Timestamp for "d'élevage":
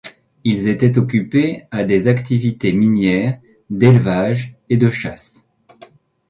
3.69-4.57